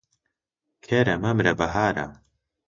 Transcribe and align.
کەرە 0.85 1.15
مەمرە 1.23 1.53
بەهارە. 1.59 2.07